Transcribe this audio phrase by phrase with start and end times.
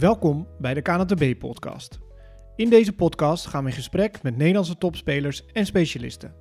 [0.00, 1.98] Welkom bij de KNTB-podcast.
[2.56, 6.34] In deze podcast gaan we in gesprek met Nederlandse topspelers en specialisten.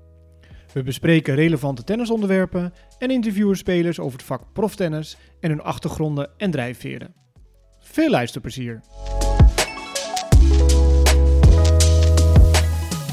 [0.74, 6.51] We bespreken relevante tennisonderwerpen en interviewen spelers over het vak proftennis en hun achtergronden en
[6.51, 7.13] drijfveren.
[7.79, 8.81] Veel luisterplezier!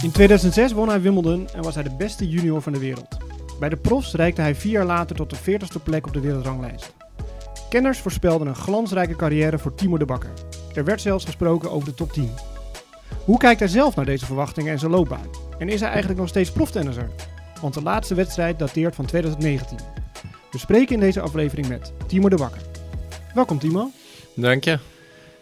[0.03, 3.17] In 2006 won hij Wimbledon en was hij de beste junior van de wereld.
[3.61, 6.95] Bij de profs reikte hij vier jaar later tot de 40ste plek op de wereldranglijst.
[7.69, 10.33] Kenners voorspelden een glansrijke carrière voor Timo de Bakker.
[10.75, 12.31] Er werd zelfs gesproken over de top 10.
[13.25, 15.31] Hoe kijkt hij zelf naar deze verwachtingen en zijn loopbaan?
[15.59, 17.11] En is hij eigenlijk nog steeds proftennisser?
[17.61, 19.79] Want de laatste wedstrijd dateert van 2019.
[20.51, 22.63] We spreken in deze aflevering met Timo de Bakker.
[23.35, 23.91] Welkom Timo.
[24.35, 24.77] Dank je.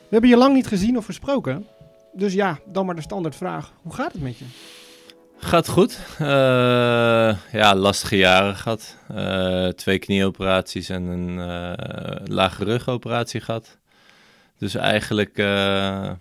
[0.08, 1.66] We hebben je lang niet gezien of gesproken.
[2.12, 3.72] Dus ja, dan maar de standaardvraag.
[3.82, 4.44] Hoe gaat het met je?
[5.44, 5.98] Gaat goed.
[6.20, 6.26] Uh,
[7.52, 8.96] ja, lastige jaren gehad.
[9.12, 13.78] Uh, twee knieoperaties en een uh, lage rugoperatie gehad.
[14.58, 16.18] Dus eigenlijk, ja,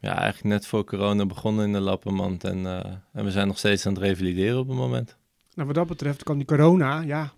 [0.00, 2.44] eigenlijk net voor corona begonnen in de lappenmand.
[2.44, 2.66] En,
[3.12, 5.16] en we zijn nog steeds aan het revalideren op het moment.
[5.54, 7.32] Nou, wat dat betreft kan die corona, ja,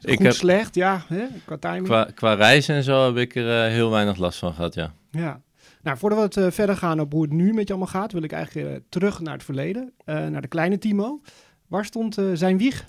[0.00, 1.84] ik goed, heb, slecht, ja, hè, qua timing.
[1.84, 4.92] Qua, qua reizen en zo heb ik er heel weinig last van gehad, ja.
[5.10, 5.40] Ja,
[5.82, 8.12] nou, voordat we het uh, verder gaan op hoe het nu met je allemaal gaat,
[8.12, 11.20] wil ik eigenlijk uh, terug naar het verleden, uh, naar de kleine Timo.
[11.66, 12.84] Waar stond zijn wieg?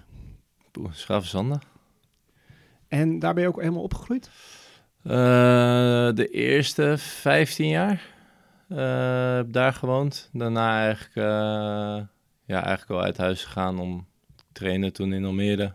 [0.91, 1.59] Schravenzande.
[2.87, 4.29] En daar ben je ook helemaal opgegroeid?
[6.15, 8.01] de eerste 15 jaar
[9.37, 10.29] heb daar gewoond.
[10.33, 11.15] Daarna eigenlijk,
[12.45, 15.73] ja, eigenlijk al uit huis gegaan om te trainen toen in Almere.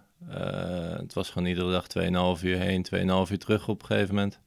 [0.98, 1.86] het was gewoon iedere dag
[2.38, 2.86] 2,5 uur heen,
[3.26, 4.40] 2,5 uur terug op een gegeven moment.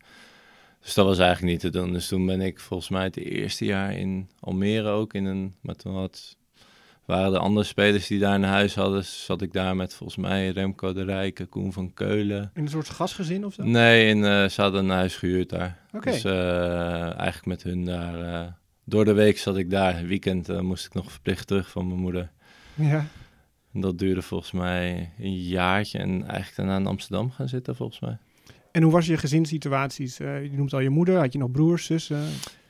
[0.82, 1.94] Dus dat was eigenlijk niet te doen.
[1.94, 5.56] Dus toen ben ik volgens mij het eerste jaar in Almere ook in een.
[5.62, 6.38] Maar toen had,
[7.06, 9.06] waren de andere spelers die daar naar huis hadden.
[9.06, 12.52] Zat ik daar met volgens mij Remco de Rijke, Koen van Keulen.
[12.54, 13.64] In een soort gastgezin of zo?
[13.64, 15.80] Nee, in, uh, ze hadden een huis gehuurd daar.
[15.94, 16.14] Okay.
[16.14, 18.20] Dus uh, eigenlijk met hun daar.
[18.20, 18.52] Uh,
[18.86, 20.06] door de week zat ik daar.
[20.06, 22.32] Weekend moest ik nog verplicht terug van mijn moeder.
[22.74, 23.06] Ja.
[23.74, 25.98] En dat duurde volgens mij een jaartje.
[26.00, 28.18] En eigenlijk daarna in Amsterdam gaan zitten volgens mij.
[28.72, 30.20] En hoe was je gezinssituaties?
[30.20, 32.28] Uh, je noemt al je moeder, had je nog broers, zussen?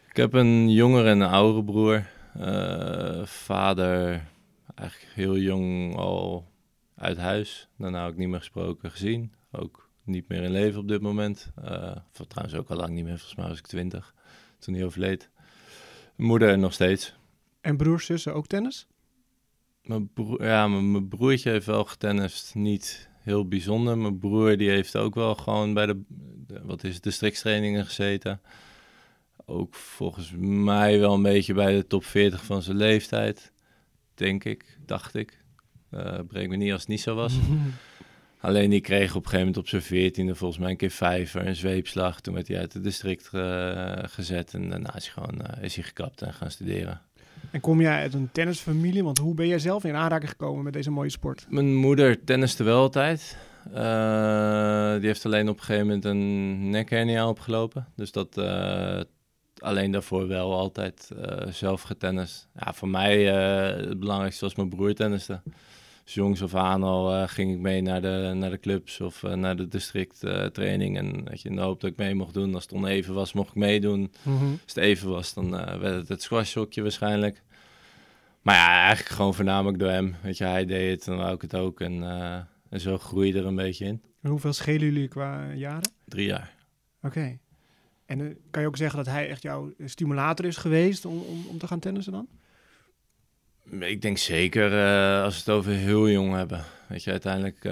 [0.09, 2.05] Ik heb een jongere en een oudere broer.
[2.37, 4.27] Uh, vader,
[4.75, 6.47] eigenlijk heel jong al
[6.95, 7.69] uit huis.
[7.77, 9.33] Daarna ook niet meer gesproken, gezien.
[9.51, 11.51] Ook niet meer in leven op dit moment.
[11.63, 11.95] Uh,
[12.27, 14.13] trouwens ook al lang niet meer, volgens mij was ik twintig
[14.59, 15.29] toen hij overleed.
[16.15, 17.15] Moeder nog steeds.
[17.61, 18.87] En broers, zussen ook tennis?
[19.83, 23.97] Mijn, broer, ja, mijn broertje heeft wel getennist, niet heel bijzonder.
[23.97, 26.01] Mijn broer die heeft ook wel gewoon bij de,
[26.47, 28.41] de wat is het, de strikstrainingen gezeten.
[29.45, 33.51] Ook volgens mij wel een beetje bij de top 40 van zijn leeftijd.
[34.13, 35.43] Denk ik, dacht ik.
[35.91, 37.33] Uh, breng me niet als het niet zo was.
[38.41, 41.47] Alleen die kreeg op een gegeven moment op zijn veertiende volgens mij een keer vijver,
[41.47, 42.21] een zweepslag.
[42.21, 45.75] Toen werd hij uit het district uh, gezet en daarna is hij gewoon uh, is
[45.75, 47.01] hij gekapt en gaan studeren.
[47.51, 49.03] En kom jij uit een tennisfamilie?
[49.03, 51.45] Want hoe ben jij zelf in aanraking gekomen met deze mooie sport?
[51.49, 53.37] Mijn moeder tenniste wel altijd.
[53.67, 57.87] Uh, die heeft alleen op een gegeven moment een nekhernia opgelopen.
[57.95, 59.01] Dus dat uh,
[59.57, 62.47] alleen daarvoor wel altijd uh, zelf getennist.
[62.55, 65.41] Ja, voor mij het belangrijkste was mijn broer tenniste.
[66.09, 69.55] Dus jongs of aan al ging ik mee naar de, naar de clubs of naar
[69.55, 70.97] de districttraining.
[70.97, 72.53] en dat je, in de hoop dat ik mee mocht doen.
[72.53, 74.11] Als het oneven was, mocht ik meedoen.
[74.21, 74.51] Mm -hmm.
[74.51, 77.41] Als het even was, dan werd het het squashhokje waarschijnlijk.
[78.41, 80.15] Maar ja, eigenlijk gewoon voornamelijk door hem.
[80.21, 81.81] Weet je, hij deed het, dan wou ik het ook.
[81.81, 82.03] En,
[82.69, 84.01] en zo groeide er een beetje in.
[84.21, 85.91] En hoeveel schelen jullie qua jaren?
[86.05, 86.55] Drie jaar.
[87.01, 87.17] Oké.
[87.17, 87.39] Okay.
[88.05, 91.45] En uh, kan je ook zeggen dat hij echt jouw stimulator is geweest om, om,
[91.47, 92.27] om te gaan tennissen dan?
[93.79, 96.63] Ik denk zeker uh, als we het over heel jong hebben.
[96.87, 97.63] Weet je, uiteindelijk,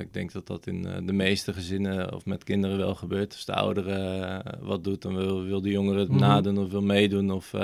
[0.00, 3.32] ik denk dat dat in de meeste gezinnen of met kinderen wel gebeurt.
[3.32, 6.26] Als de oudere wat doet, dan wil, wil de jongere het mm -hmm.
[6.26, 7.30] nadoen of wil meedoen.
[7.30, 7.54] Of,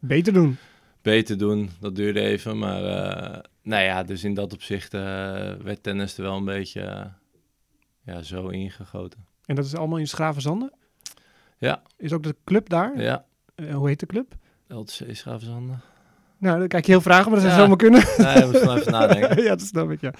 [0.00, 0.58] Beter doen
[1.02, 1.70] beter doen.
[1.80, 2.82] Dat duurde even, maar
[3.62, 7.12] nou ja, dus in dat opzicht werd tennis er wel een beetje
[8.04, 9.24] ja, zo ingegoten.
[9.44, 10.72] En dat is allemaal in Schravenzande?
[11.58, 11.82] Ja.
[11.96, 13.00] Is ook de club daar?
[13.00, 13.24] Ja.
[13.72, 14.34] hoe heet de club?
[14.68, 15.74] LTC Schravenzande.
[16.40, 18.04] Nou, dan kijk je heel vragen, maar dat zou zomaar kunnen.
[18.18, 19.42] Nee, even nadenken.
[19.42, 20.12] ja, dat snap ik, ja.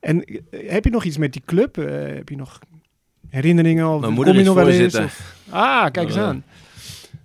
[0.00, 1.76] En heb je nog iets met die club?
[1.76, 2.58] heb je nog
[3.28, 3.88] herinneringen?
[3.88, 4.94] Of Mijn moeder kom je nog wel eens?
[4.94, 5.36] Of...
[5.48, 6.44] Ah, kijk eens aan.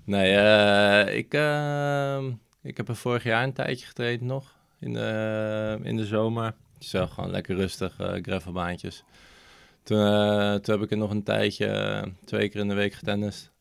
[0.03, 2.25] Nee, ik ehm,
[2.65, 6.53] ik heb er vorig jaar een tijdje getraind nog, in de, in de zomer.
[6.79, 9.03] Zo gewoon lekker rustig, gravelbaantjes.
[9.83, 9.97] Toen,
[10.61, 13.51] toen heb ik er nog een tijdje, twee keer in de week getennist.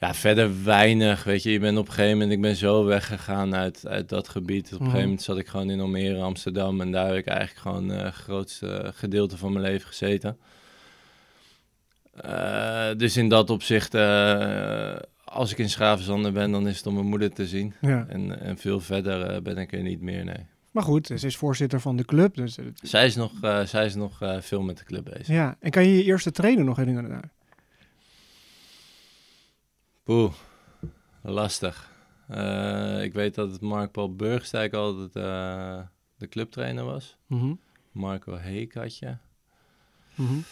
[0.00, 1.50] Ja, verder weinig, weet je.
[1.50, 4.66] Je bent op een gegeven moment, ik ben zo weggegaan uit, uit dat gebied.
[4.66, 6.80] Op een gegeven moment zat ik gewoon in Almere, Amsterdam.
[6.80, 10.38] En daar heb ik eigenlijk gewoon het grootste gedeelte van mijn leven gezeten.
[12.24, 16.94] Uh, dus in dat opzicht, uh, als ik in Schravenzanden ben, dan is het om
[16.94, 17.74] mijn moeder te zien.
[17.80, 18.06] Ja.
[18.08, 20.46] En, en veel verder ben ik er niet meer, nee.
[20.70, 22.34] Maar goed, ze is voorzitter van de club.
[22.34, 22.58] Dus...
[22.82, 23.32] Zij is nog,
[23.64, 25.26] zij is nog veel met de club bezig.
[25.26, 27.30] Ja, en kan je je eerste trainer nog herinneren daar?
[30.06, 30.32] Poeh,
[31.22, 31.90] lastig.
[33.02, 35.12] ik weet dat het Mark Paul Burgstijk altijd
[36.16, 37.16] de clubtrainer was.
[37.26, 37.60] Mm -hmm.
[37.92, 39.16] Marco Heek had je.
[40.14, 40.44] Mm -hmm.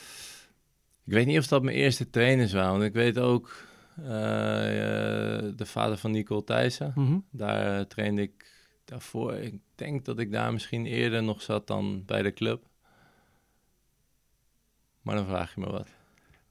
[1.04, 2.70] Ik weet niet of dat mijn eerste trainers waren.
[2.70, 3.66] Want ik weet ook
[3.98, 4.06] uh,
[5.56, 6.92] de vader van Nicole Thijssen.
[6.94, 7.24] Mm -hmm.
[7.30, 9.34] Daar trainde ik daarvoor.
[9.34, 12.66] Ik denk dat ik daar misschien eerder nog zat dan bij de club.
[15.02, 15.88] Maar dan vraag je me wat.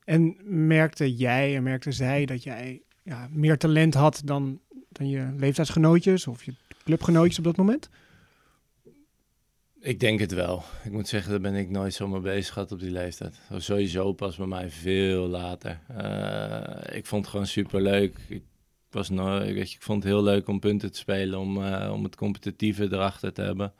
[0.03, 4.59] En merkte jij en merkte zij dat jij ja, meer talent had dan,
[4.89, 6.53] dan je leeftijdsgenootjes of je
[6.83, 7.89] clubgenootjes op dat moment?
[9.79, 10.63] Ik denk het wel.
[10.83, 13.39] Ik moet zeggen, daar ben ik nooit zo mee bezig gehad op die leeftijd.
[13.57, 15.79] Sowieso pas bij mij veel later.
[15.91, 18.17] Uh, ik vond het gewoon super leuk.
[18.27, 18.43] Ik,
[18.89, 21.89] was nooit, weet je, ik vond het heel leuk om punten te spelen, om, uh,
[21.93, 23.73] om het competitieve erachter te hebben.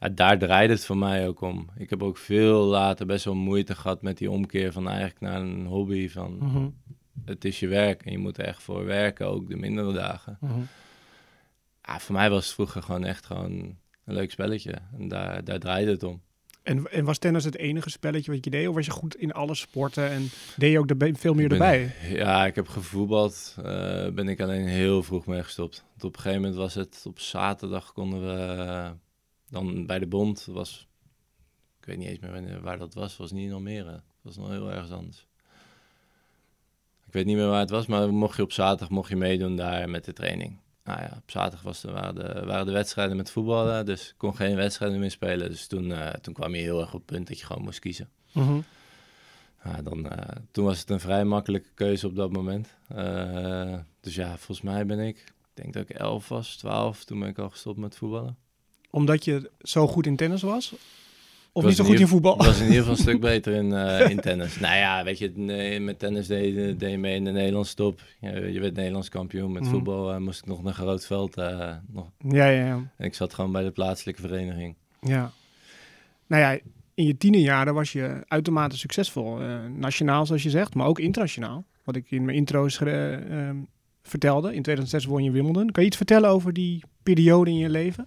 [0.00, 1.68] Ja, daar draaide het voor mij ook om.
[1.76, 5.40] Ik heb ook veel later best wel moeite gehad met die omkeer van eigenlijk naar
[5.40, 6.08] een hobby.
[6.08, 6.74] Van, mm -hmm.
[7.24, 10.36] Het is je werk en je moet er echt voor werken, ook de mindere dagen.
[10.40, 10.68] Mm -hmm.
[11.82, 14.74] ja, voor mij was het vroeger gewoon echt gewoon een leuk spelletje.
[14.98, 16.22] En daar, daar draaide het om.
[16.64, 18.68] En, en was tennis het enige spelletje wat je deed?
[18.68, 21.60] Of was je goed in alle sporten en deed je ook de, veel meer ben,
[21.60, 21.94] erbij?
[22.08, 23.56] Ja, ik heb gevoetbald.
[23.58, 23.64] Uh,
[24.08, 25.84] ben ik alleen heel vroeg mee gestopt.
[25.88, 28.90] Want op een gegeven moment was het op zaterdag konden we uh,
[29.48, 30.48] dan bij de bond.
[30.50, 30.88] Was,
[31.80, 33.16] ik weet niet eens meer waar dat was.
[33.16, 33.92] was niet in Almere.
[33.92, 35.26] Dat was nog heel ergens anders.
[37.14, 39.56] Ik weet niet meer waar het was, maar mocht je op zaterdag mocht je meedoen
[39.56, 43.16] daar met de training nou ja, op zaterdag was er, waren, de, waren de wedstrijden
[43.16, 45.50] met voetballen, dus ik kon geen wedstrijden meer spelen.
[45.50, 47.78] Dus toen, uh, toen kwam je heel erg op het punt dat je gewoon moest
[47.78, 48.08] kiezen.
[48.32, 48.64] Mm -hmm.
[49.82, 50.12] dan, uh,
[50.50, 52.68] toen was het een vrij makkelijke keuze op dat moment.
[52.96, 57.20] Uh, dus ja, volgens mij ben ik, ik denk dat ik 11 was, 12, toen
[57.20, 58.36] ben ik al gestopt met voetballen.
[58.90, 60.74] Omdat je zo goed in tennis was?
[61.56, 62.36] Of niet zo goed in voetbal?
[62.36, 64.60] Was in ieder geval een stuk beter in, uh, in tennis.
[64.60, 68.00] nou ja, weet je, nee, met tennis deed, deed je mee in de Nederlandse top.
[68.20, 69.52] Ja, je werd Nederlands kampioen.
[69.52, 69.68] Met mm.
[69.68, 71.38] voetbal uh, moest ik nog naar groot veld.
[71.38, 72.10] Uh, nog.
[72.18, 72.74] Ja, ja, ja.
[72.96, 74.74] En ik zat gewoon bij de plaatselijke vereniging.
[75.00, 75.32] Ja.
[76.26, 76.58] Nou ja,
[76.94, 79.36] in je tienerjaren was je uitermate succesvol.
[79.76, 81.64] nationaal, zoals je zegt, maar ook internationaal.
[81.84, 82.78] Wat ik in mijn intro's
[84.02, 84.54] vertelde.
[84.54, 85.70] In 2006 won je Wimbledon.
[85.70, 88.06] Kan je iets vertellen over die periode in je leven?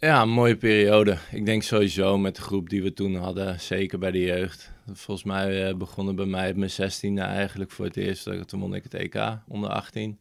[0.00, 1.18] Ja, een mooie periode.
[1.30, 4.72] Ik denk sowieso met de groep die we toen hadden, zeker bij de jeugd.
[4.92, 8.48] Volgens mij uh, begonnen bij mij op mijn zestiende eigenlijk voor het eerst.
[8.48, 10.10] Toen won ik het EK onder 18.
[10.10, 10.16] Ik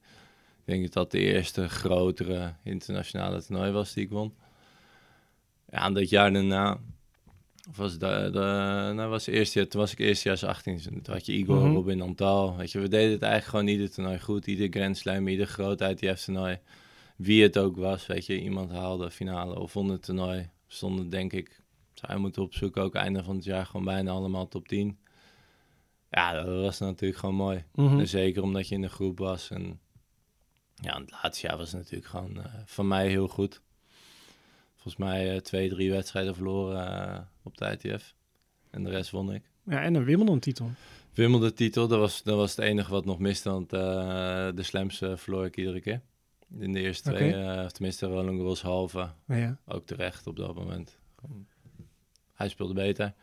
[0.66, 4.34] denk dat dat de eerste grotere internationale toernooi was die ik won.
[5.70, 6.78] Ja, en dat jaar daarna
[7.76, 8.40] was de, de,
[8.96, 10.82] nou was eerst jaar, toen was ik eerstejaars 18.
[10.82, 11.76] Toen had je Igor, mm -hmm.
[11.76, 12.58] Robin Antal.
[12.58, 14.48] Weet je, we deden het eigenlijk gewoon ieder toernooi goed.
[14.48, 16.60] Ieder Grand Slam, ieder groot ITF-toernooi
[17.18, 20.50] wie het ook was, weet je, iemand haalde finale of won het toernooi.
[20.68, 21.62] Stonden denk ik,
[21.94, 24.98] zou je moeten opzoeken, ook einde van het jaar gewoon bijna allemaal top 10.
[26.10, 27.64] Ja, dat was natuurlijk gewoon mooi.
[27.74, 28.00] Mm -hmm.
[28.00, 29.50] en zeker omdat je in de groep was.
[29.50, 29.80] En
[30.76, 33.62] ja, het laatste jaar was het natuurlijk gewoon uh, van mij heel goed.
[34.74, 38.16] Volgens mij uh, twee, drie wedstrijden verloren uh, op de ITF.
[38.70, 39.44] En de rest won ik.
[39.64, 40.72] Ja, en een Wimbledon-titel.
[41.14, 45.58] Wimbledon-titel, dat was, dat was het enige wat nog miste, want de slams verloor ik
[45.58, 46.02] iedere keer.
[46.60, 49.10] In de eerste twee, uh, tenminste Roland Garros halve.
[49.28, 49.58] Ja.
[49.66, 51.00] Ook terecht op dat moment.
[52.34, 53.14] Hij speelde beter.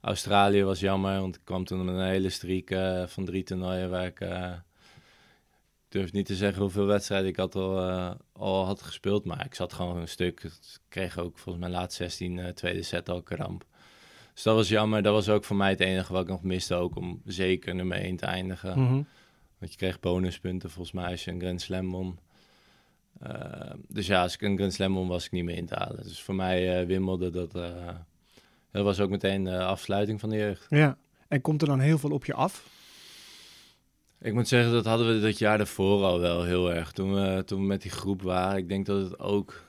[0.00, 3.90] Australië was jammer, want ik kwam toen met een hele streak uh, van drie toernooien
[3.90, 4.20] waar ik...
[4.20, 4.52] Uh,
[5.86, 9.44] ik durf niet te zeggen hoeveel wedstrijden ik had al, uh, al had gespeeld, maar
[9.44, 10.42] ik zat gewoon een stuk.
[10.42, 10.52] Ik
[10.88, 13.66] kreeg ook volgens mij laat 16 uh, tweede set al kramp.
[14.34, 15.02] Dus dat was jammer.
[15.02, 17.98] Dat was ook voor mij het enige wat ik nog miste, ook om zeker nummer
[17.98, 18.78] 1 te eindigen.
[18.78, 19.06] Mm -hmm.
[19.58, 22.18] Want je kreeg bonuspunten volgens mij als je een Grand Slam won.
[23.22, 25.74] Uh, dus ja, als ik een Grand Slam won, was ik niet meer in te
[25.74, 26.02] halen.
[26.02, 27.88] Dus voor mij uh, Wimbledon, dat, uh,
[28.70, 30.66] dat was ook meteen de afsluiting van de jeugd.
[30.68, 32.68] Ja, en komt er dan heel veel op je af?
[34.20, 36.92] Ik moet zeggen, dat hadden we dat jaar daarvoor al wel heel erg.
[36.92, 39.64] Toen we, toen we met die groep waren, ik denk dat het ook...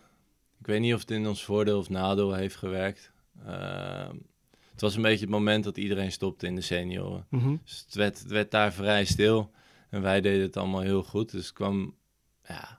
[0.59, 3.11] Ik weet niet of het in ons voordeel of nadeel heeft gewerkt.
[3.47, 4.09] Uh,
[4.71, 7.25] het was een beetje het moment dat iedereen stopte in de senioren.
[7.29, 7.61] Mm -hmm.
[7.63, 9.51] Dus het werd, het werd daar vrij stil.
[9.89, 11.31] En wij deden het allemaal heel goed.
[11.31, 11.95] Dus het kwam,
[12.47, 12.76] ja,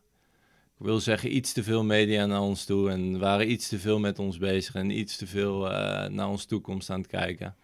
[0.79, 2.91] ik wil zeggen, iets te veel media naar ons toe.
[2.91, 4.75] En waren iets te veel met ons bezig.
[4.75, 7.57] En iets te veel uh, naar onze toekomst aan het kijken.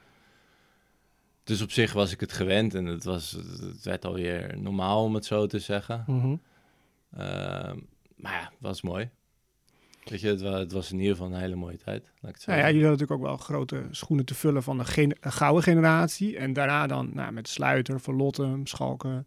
[1.45, 2.75] Dus op zich was ik het gewend.
[2.75, 3.31] En het, was,
[3.61, 6.05] het werd alweer normaal, om het zo te zeggen.
[6.07, 6.41] Mm -hmm.
[7.15, 7.21] uh,
[8.17, 9.11] maar ja, het was mooi.
[10.05, 12.13] Weet je, het, het was in ieder geval een hele mooie tijd.
[12.21, 14.85] Laat ik Nou ja, jullie hadden natuurlijk ook wel grote schoenen te vullen van de
[14.85, 16.37] gen- gouden generatie.
[16.37, 19.27] En daarna dan nou, met Sluiter, Verlotten, Schalken.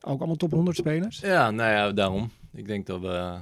[0.00, 1.20] Ook allemaal top 100 spelers.
[1.20, 2.30] ja, nou ja, daarom.
[2.52, 3.38] Ik denk dat we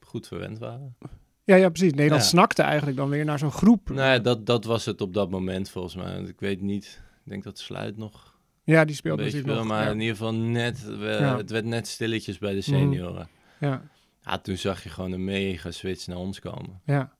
[0.00, 0.96] goed verwend waren.
[1.44, 1.92] Ja, ja precies.
[1.92, 2.28] Nederland Ja.
[2.28, 3.88] snakte eigenlijk dan weer naar zo'n groep.
[3.88, 6.18] Nou ja, dat, dat was het op dat moment volgens mij.
[6.20, 8.34] Ik weet niet, ik denk dat Sluit nog
[8.64, 9.66] Ja, die speelde natuurlijk nog.
[9.66, 9.90] maar ja.
[9.90, 11.36] in ieder geval net, we- Ja.
[11.36, 12.64] het werd net stilletjes bij de Mhm.
[12.64, 13.28] senioren.
[13.60, 13.82] Ja,
[14.22, 16.80] Ja, toen zag je gewoon een mega switch naar ons komen.
[16.84, 17.14] ja.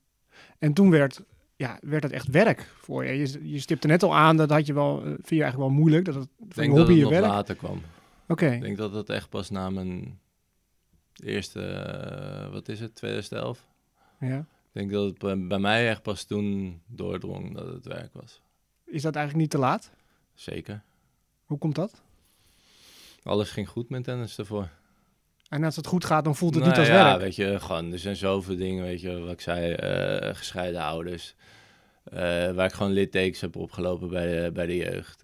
[0.59, 1.21] En toen werd,
[1.55, 3.13] ja, werd het echt werk voor je.
[3.17, 5.79] Je, je stipte net al aan, dat had je wel, eh, vind je eigenlijk wel
[5.79, 6.05] moeilijk.
[6.05, 7.25] Dat het Ik denk je dat hobby het je nog werk.
[7.25, 7.81] later kwam.
[8.27, 10.19] Oké, Ik denk dat het echt pas na mijn
[11.23, 13.65] eerste, eh, wat is het, 2011?
[14.19, 14.45] ja.
[14.73, 18.41] Ik denk dat het bij, mij echt pas toen doordrong dat het werk was.
[18.85, 19.91] Is dat eigenlijk niet te laat?
[20.33, 20.81] Zeker.
[21.45, 22.01] Hoe komt dat?
[23.23, 24.69] Alles ging goed met tennis ervoor.
[25.49, 27.19] En als het goed gaat, dan voelt het Nou niet als ja, werk.
[27.21, 31.35] weet je, gewoon, er zijn zoveel dingen, weet je, wat ik zei, eh, gescheiden ouders.
[32.03, 32.13] eh,
[32.51, 35.23] waar ik gewoon littekens heb opgelopen bij de, bij de jeugd.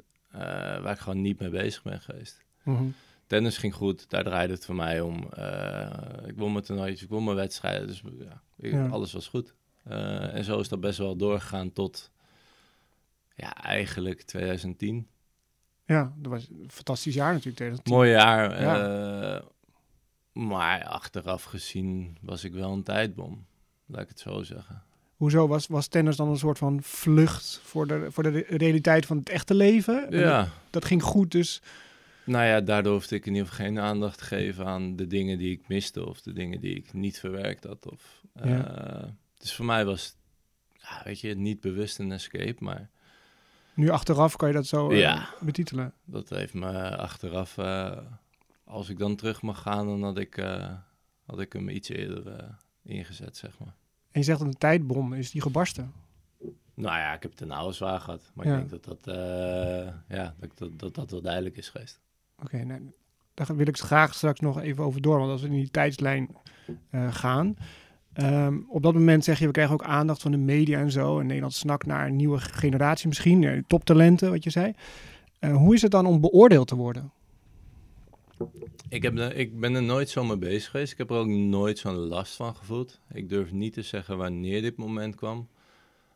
[0.81, 2.41] waar ik gewoon niet mee bezig ben geweest.
[2.63, 2.83] Mhm.
[3.27, 5.27] Tennis ging goed, daar draaide het voor mij om.
[5.31, 5.89] Eh,
[6.27, 8.87] ik won mijn toernooitjes, ik won mijn wedstrijden, dus ja, ik- Ja.
[8.87, 9.53] alles was goed.
[9.83, 12.11] Eh, en zo is dat best wel doorgegaan tot,
[13.35, 15.07] ja, eigenlijk 2010.
[15.85, 17.55] Ja, dat was een fantastisch jaar natuurlijk.
[17.55, 17.93] 2010.
[17.93, 19.35] Mooi jaar, Ja.
[19.35, 19.41] eh,
[20.31, 23.45] maar achteraf gezien was ik wel een tijdbom,
[23.85, 24.83] laat ik het zo zeggen.
[25.15, 29.05] Hoezo was, was tennis dan een soort van vlucht voor de, voor de re- realiteit
[29.05, 30.01] van het echte leven?
[30.11, 31.61] Dat, Ja, dat ging goed, dus
[32.25, 35.37] nou ja, daardoor hoefde ik in ieder geval geen aandacht te geven aan de dingen
[35.37, 37.91] die ik miste of de dingen die ik niet verwerkt had.
[37.91, 39.03] Of, eh.
[39.37, 40.15] Dus voor mij was,
[40.73, 42.89] ja, weet je, niet bewust een escape, maar
[43.73, 45.29] nu achteraf kan je dat zo eh, Ja.
[45.41, 45.93] betitelen.
[46.05, 47.97] dat heeft me achteraf, eh,
[48.63, 50.35] als ik dan terug mag gaan, dan had ik,
[51.25, 53.75] had ik hem iets eerder ingezet, zeg maar.
[54.11, 55.93] En je zegt een tijdbom, is die gebarsten?
[56.75, 58.57] Nou ja, ik heb het een oude zwaar gehad, maar Ja.
[58.57, 59.15] ik denk dat dat,
[60.07, 62.01] ja, dat, dat, dat dat wel duidelijk is geweest.
[62.41, 62.91] Oké, nou,
[63.33, 66.35] daar wil ik graag straks nog even over door, want als we in die tijdslijn
[66.89, 67.55] eh, gaan.
[68.13, 71.19] ehm, op dat moment zeg je, we krijgen ook aandacht van de media en zo.
[71.19, 74.73] En Nederland snakt naar een nieuwe generatie misschien, eh, toptalenten, wat je zei.
[75.39, 77.11] Eh, hoe is het dan om beoordeeld te worden?
[78.89, 80.91] Ik, heb ik ben er nooit zo mee bezig geweest.
[80.91, 82.99] Ik heb er ook nooit zo'n last van gevoeld.
[83.13, 85.47] Ik durf niet te zeggen wanneer dit moment kwam.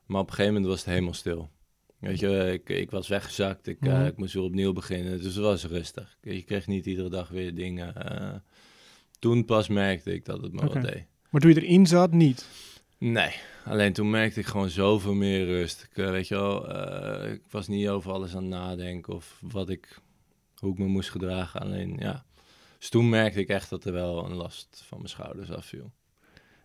[0.06, 1.50] Maar op een gegeven moment was het helemaal stil.
[2.00, 3.68] Weet je, ik, ik was weggezakt.
[3.68, 4.06] Ik, eh, Mhm.
[4.06, 5.18] ik moest weer opnieuw beginnen.
[5.18, 6.18] Dus het was rustig.
[6.22, 7.96] Je kreeg niet iedere dag weer dingen.
[7.96, 8.36] eh.
[9.20, 10.74] toen pas merkte ik dat het me Oké.
[10.82, 11.06] wat deed.
[11.30, 12.48] Maar toen je erin zat, niet.
[12.98, 13.32] Nee,
[13.66, 15.84] alleen toen merkte ik gewoon zoveel meer rust.
[15.92, 19.39] Ik, eh, weet je wel, eh, ik was niet over alles aan het nadenken of
[19.42, 20.00] wat ik,
[20.56, 21.60] hoe ik me moest gedragen.
[21.62, 22.25] Alleen ja,
[22.80, 25.92] dus toen merkte ik echt dat er wel een last van mijn schouders afviel.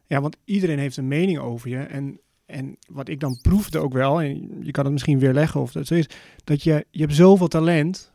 [0.07, 1.79] Ja, want iedereen heeft een mening over je.
[1.79, 5.61] En, en wat ik dan proefde ook wel, en je kan het misschien weer leggen
[5.61, 6.07] of dat zo is,
[6.45, 8.13] dat je, je hebt zoveel talent,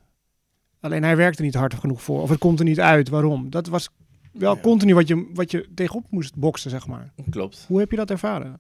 [0.80, 2.22] alleen hij werkt er niet hard genoeg voor.
[2.22, 3.10] Of het komt er niet uit.
[3.10, 3.50] Waarom?
[3.50, 3.90] Dat was
[4.32, 4.62] wel Ja.
[4.62, 7.14] continu wat je, wat je tegenop moest boksen, zeg maar.
[7.30, 7.66] Klopt.
[7.68, 8.60] Hoe heb je dat ervaren?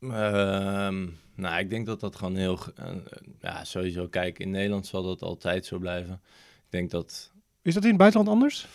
[0.00, 2.94] Ehm, nou, ik denk dat dat gewoon heel, ge- eh,
[3.40, 4.08] ja, sowieso.
[4.08, 6.14] Kijk, in Nederland zal dat altijd zo blijven.
[6.56, 7.30] Ik denk dat
[7.62, 8.68] Is dat in het buitenland anders?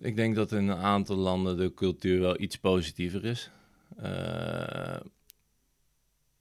[0.00, 3.50] Ik denk dat in een aantal landen de cultuur wel iets positiever is.
[3.96, 5.00] Eh,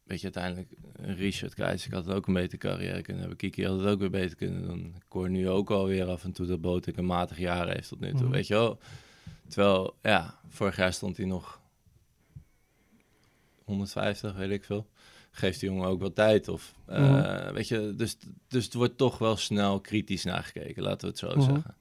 [0.03, 3.37] weet je, uiteindelijk, Richard ik had het ook een betere carrière kunnen hebben.
[3.37, 4.93] Kiki had het ook weer beter kunnen doen.
[4.95, 7.99] Ik hoor nu ook alweer af en toe dat Botek een matig jaar heeft tot
[7.99, 8.31] nu toe, Mhm.
[8.31, 8.79] weet je wel.
[9.47, 11.59] Terwijl, ja, vorig jaar stond hij nog
[13.63, 14.87] 150, weet ik veel.
[15.31, 17.53] Geeft die jongen ook wel tijd of, eh, Mhm.
[17.53, 21.27] weet je, dus, dus het wordt toch wel snel kritisch nagekeken, laten we het zo
[21.29, 21.41] Mhm.
[21.41, 21.75] zeggen.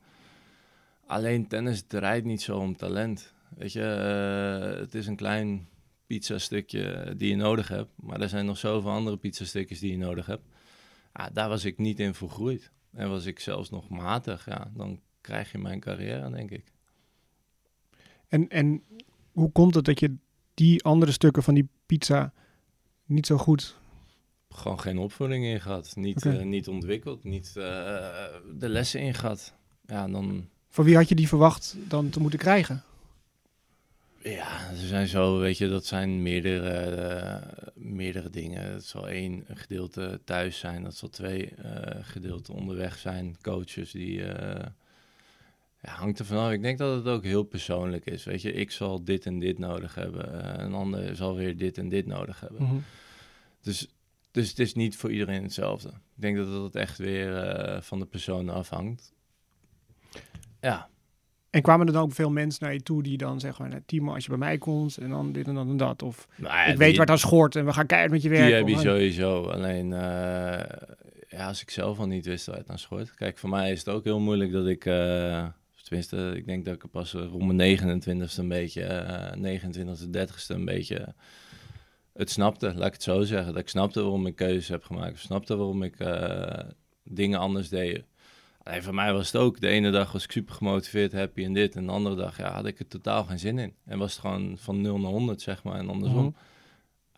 [1.08, 3.34] Alleen tennis draait niet zo om talent.
[3.56, 5.68] Weet je, eh, het is een klein
[6.06, 7.90] pizzastukje die je nodig hebt.
[7.96, 10.42] Maar er zijn nog zoveel andere pizzastukjes die je nodig hebt.
[11.14, 12.72] Ja, daar was ik niet in vergroeid.
[12.92, 14.46] En was ik zelfs nog matig.
[14.46, 16.72] Ja, dan krijg je mijn carrière, denk ik.
[18.28, 18.82] En, en
[19.32, 20.16] hoe komt het dat je
[20.54, 22.32] die andere stukken van die pizza
[23.04, 23.76] niet zo goed...
[24.48, 25.96] Gewoon geen opvoeding in gehad.
[25.96, 27.24] Niet, eh, niet ontwikkeld.
[27.24, 27.62] Niet eh,
[28.58, 29.54] de lessen in gehad.
[29.86, 30.48] Ja, dan...
[30.68, 32.82] Van wie had je die verwacht dan te moeten krijgen?
[34.22, 38.72] Ja, er zijn zo, weet je, dat zijn meerdere, eh, meerdere dingen.
[38.72, 43.36] Het zal één gedeelte thuis zijn, dat zal twee eh gedeelten onderweg zijn.
[43.42, 44.66] Coaches die, eh,
[45.82, 46.52] ja, hangt er vanaf.
[46.52, 48.52] Ik denk dat het ook heel persoonlijk is, weet je.
[48.52, 52.40] Ik zal dit en dit nodig hebben, een ander zal weer dit en dit nodig
[52.40, 52.62] hebben.
[52.62, 52.76] Mhm.
[53.62, 53.88] Dus,
[54.30, 55.88] dus het is niet voor iedereen hetzelfde.
[55.88, 59.12] Ik denk dat het echt weer van de persoon afhangt.
[60.60, 60.88] Ja,
[61.50, 64.14] En kwamen er dan ook veel mensen naar je toe die dan zeggen, nou, Timo,
[64.14, 66.02] als je bij mij komt en dan dit en dan en dat.
[66.02, 68.28] Of Nou ja, ik weet waar het aan schort en we gaan keihard met je
[68.28, 68.46] werken.
[68.46, 69.42] Die heb je sowieso.
[69.44, 70.60] Alleen, eh,
[71.28, 73.14] ja, als ik zelf al niet wist waar het aan schort.
[73.14, 74.84] Kijk, voor mij is het ook heel moeilijk dat ik...
[74.84, 75.46] eh,
[75.82, 78.82] tenminste, ik denk dat ik pas rond mijn 29ste een beetje...
[78.82, 81.14] eh 29ste, 30ste een beetje
[82.12, 82.74] het snapte.
[82.74, 83.52] Laat ik het zo zeggen.
[83.52, 85.18] Dat ik snapte waarom ik keuzes heb gemaakt.
[85.18, 86.58] Snapte waarom ik eh,
[87.04, 88.04] dingen anders deed.
[88.68, 89.60] Alleen voor mij was het ook.
[89.60, 91.76] De ene dag was ik super gemotiveerd, happy en dit.
[91.76, 93.74] En de andere dag ja, had ik er totaal geen zin in.
[93.84, 95.78] En was het gewoon van 0 naar 100, zeg maar.
[95.78, 96.24] En andersom.
[96.24, 96.32] Mhm.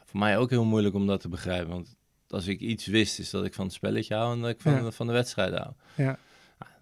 [0.04, 1.68] Voor mij ook heel moeilijk om dat te begrijpen.
[1.68, 1.96] Want
[2.28, 4.72] als ik iets wist, is dat ik van het spelletje hou en dat ik van,
[4.72, 4.90] Ja.
[4.90, 5.72] van de wedstrijd hou.
[5.94, 6.18] Ja.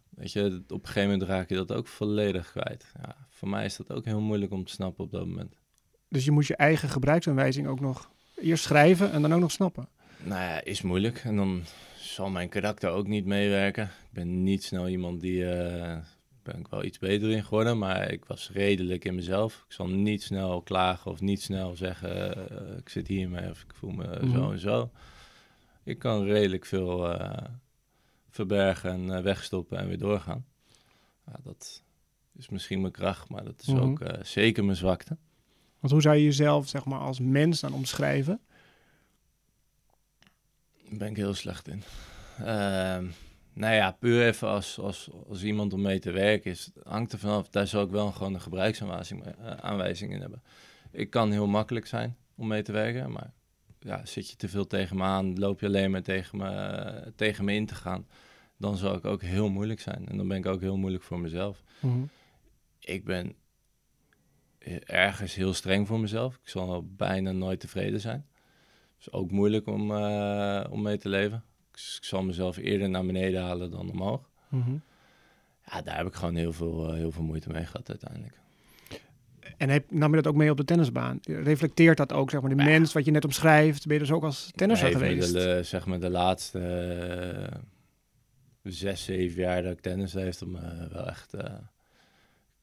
[0.08, 2.92] Weet je, op een gegeven moment raak je dat ook volledig kwijt.
[3.02, 5.54] Ja, voor mij is dat ook heel moeilijk om te snappen op dat moment.
[6.08, 9.88] Dus je moet je eigen gebruiksaanwijzing ook nog eerst schrijven en dan ook nog snappen.
[10.18, 11.18] Nou ja, is moeilijk.
[11.24, 11.64] En dan
[12.18, 13.84] zal mijn karakter ook niet meewerken.
[13.84, 15.48] Ik ben niet snel iemand die...
[15.50, 15.98] eh
[16.42, 19.64] ben ik wel iets beter in geworden, maar ik was redelijk in mezelf.
[19.68, 22.34] Ik zal niet snel klagen of niet snel zeggen...
[22.50, 24.32] eh, ik zit hiermee of ik voel me Mhm.
[24.32, 24.90] zo en zo.
[25.84, 27.44] Ik kan redelijk veel eh,
[28.30, 30.44] verbergen en wegstoppen en weer doorgaan.
[31.26, 31.82] Ja, dat
[32.36, 33.80] is misschien mijn kracht, maar dat is Mhm.
[33.82, 35.16] ook zeker mijn zwakte.
[35.80, 38.40] Want hoe zou je jezelf zeg maar, als mens dan omschrijven?
[40.88, 41.82] Daar ben ik heel slecht in.
[42.44, 43.06] Ehm
[43.58, 47.18] nou ja, puur even als, als, als iemand om mee te werken is, hangt er
[47.18, 47.48] vanaf.
[47.48, 49.24] Daar zou ik wel gewoon een gebruiksaanwijzing
[50.10, 50.42] eh, in hebben.
[50.90, 53.32] Ik kan heel makkelijk zijn om mee te werken, maar
[53.80, 57.44] ja, zit je te veel tegen me aan, loop je alleen maar tegen me, tegen
[57.44, 58.06] me in te gaan,
[58.56, 60.08] dan zou ik ook heel moeilijk zijn.
[60.08, 61.62] En dan ben ik ook heel moeilijk voor mezelf.
[62.78, 63.34] Ik ben
[64.84, 66.34] ergens heel streng voor mezelf.
[66.34, 68.26] Ik zal bijna nooit tevreden zijn.
[68.98, 71.42] Het is ook moeilijk om, eh, om mee te leven.
[71.72, 74.30] Dus ik zal mezelf eerder naar beneden halen dan omhoog.
[74.48, 74.76] Mhm.
[75.72, 78.36] Ja, daar heb ik gewoon heel veel, eh, heel veel moeite mee gehad uiteindelijk.
[79.56, 81.18] En heb, nam je dat ook mee op de tennisbaan?
[81.22, 82.64] Reflecteert dat ook, zeg maar, de Ja.
[82.64, 83.84] mens wat je net omschrijft?
[83.86, 85.32] Ben je dus ook als tennisser geweest?
[85.32, 87.58] De, zeg maar de laatste eh,
[88.62, 91.34] zes, zeven jaar dat ik tennis heeft om me wel echt...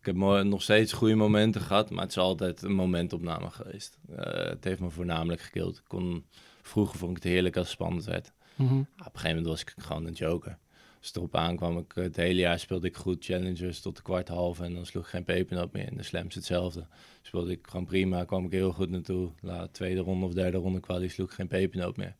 [0.08, 3.98] ik heb nog steeds goede momenten gehad, maar het is altijd een momentopname geweest.
[4.16, 5.78] Eh, het heeft me voornamelijk gekild.
[5.78, 6.26] Ik kon,
[6.62, 8.32] vroeger vond ik het heerlijk als het spannend werd.
[8.56, 10.58] Ja, op een gegeven moment was ik gewoon een joker.
[10.98, 14.30] Als het erop aankwam, ik, het hele jaar speelde ik goed challengers tot de kwart
[14.30, 15.88] en dan sloeg ik geen pepernoot meer.
[15.92, 16.88] In de slams hetzelfde.
[17.22, 19.32] Speelde ik gewoon prima, kwam ik heel goed naartoe.
[19.42, 22.16] La, tweede ronde of derde ronde kwalie sloeg ik geen pepernoot meer.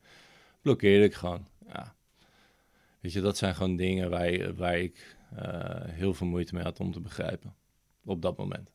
[0.62, 1.48] Blokkeerde ik gewoon.
[1.68, 1.96] Ja.
[3.00, 6.80] Weet je, dat zijn gewoon dingen waar, waar ik eh, heel veel moeite mee had
[6.80, 7.56] om te begrijpen.
[8.06, 8.74] Op dat moment.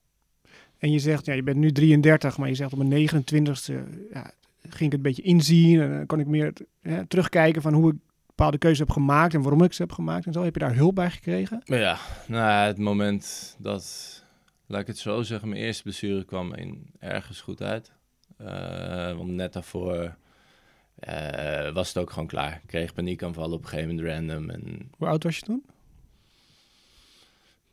[0.79, 3.73] En je zegt, ja, je bent nu 33, maar je zegt op mijn 29ste
[4.13, 5.81] ja, ging ik het een beetje inzien.
[5.81, 9.43] En dan kon ik meer hè, terugkijken van hoe ik bepaalde keuzes heb gemaakt en
[9.43, 10.45] waarom ik ze heb gemaakt en zo.
[10.45, 11.61] Heb je daar hulp bij gekregen?
[11.65, 14.25] Ja, nou, het moment dat,
[14.67, 17.93] laat ik het zo zeggen, mijn eerste blessure kwam in ergens goed uit.
[18.37, 20.17] Eh, want net daarvoor
[20.95, 22.55] eh, was het ook gewoon klaar.
[22.55, 24.51] Ik kreeg paniekaanvallen op een gegeven moment random.
[24.51, 25.65] En Hoe oud was je toen?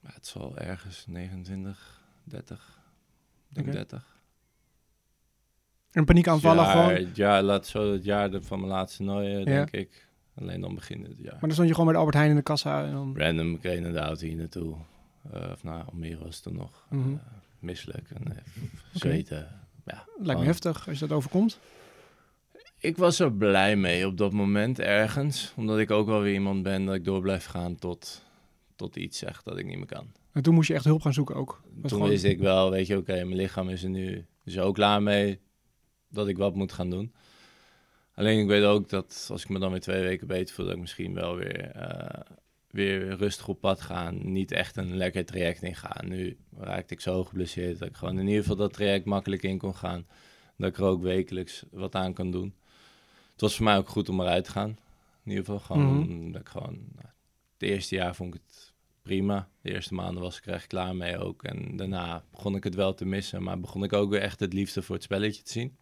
[0.07, 2.79] Ja, het zal ergens 29, 30,
[3.49, 3.75] ik denk Oké.
[3.75, 4.15] 30.
[5.91, 7.09] En paniekaanvallen ja, gewoon.
[7.13, 10.07] Jaar, laat zo het jaar van mijn laatste nooien, denk ik.
[10.35, 11.31] Alleen dan begin het jaar.
[11.31, 13.17] Maar dan stond je gewoon bij de Albert Heijn in de kassa en dan...
[13.17, 14.75] Random, ik reed naar de auto hier naartoe.
[15.31, 16.85] Eh, of nou, Almere was het nog.
[16.89, 17.11] Mhm.
[17.11, 17.19] Eh,
[17.59, 18.43] misselijk en eh,
[18.93, 19.47] zweten.
[19.85, 21.59] Ja, Lijkt me heftig als je dat overkomt.
[22.79, 25.53] Ik was er blij mee op dat moment ergens.
[25.55, 28.23] Omdat ik ook wel weer iemand ben dat ik door blijf gaan tot,
[28.77, 30.11] tot iets zegt dat ik niet meer kan.
[30.31, 31.61] En toen moest je echt hulp gaan zoeken ook.
[31.81, 34.75] Toen gewoon- wist ik wel, weet je, oké, mijn lichaam is er nu er ook
[34.75, 35.39] klaar mee
[36.09, 37.13] dat ik wat moet gaan doen.
[38.13, 40.73] Alleen ik weet ook dat als ik me dan weer twee weken beter voel, dat
[40.75, 42.21] ik misschien wel weer, eh,
[42.71, 44.11] weer rustig op pad ga.
[44.11, 46.01] Niet echt een lekker traject in ga.
[46.05, 49.57] Nu raakte ik zo geblesseerd dat ik gewoon in ieder geval dat traject makkelijk in
[49.57, 50.07] kon gaan.
[50.57, 52.55] Dat ik er ook wekelijks wat aan kan doen.
[53.31, 54.69] Het was voor mij ook goed om eruit te gaan.
[55.23, 57.07] In ieder geval gewoon, dat ik gewoon, nou,
[57.53, 58.56] het eerste jaar vond ik het
[59.07, 59.49] prima.
[59.61, 61.43] De eerste maanden was ik er echt klaar mee ook.
[61.43, 63.43] En daarna begon ik het wel te missen.
[63.43, 65.77] Maar begon ik ook weer echt het liefde voor het spelletje te zien.